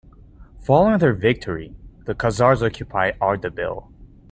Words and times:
Following 0.63 0.97
their 0.97 1.13
victory, 1.13 1.75
the 2.05 2.15
Khazars 2.15 2.65
occupied 2.65 3.19
Ardabil. 3.19 3.87